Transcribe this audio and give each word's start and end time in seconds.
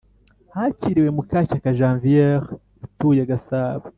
Hakiriwe 0.53 1.09
Mukashyaka 1.17 1.69
Janviere 1.77 2.45
utuye 2.85 3.21
gasabo 3.31 3.85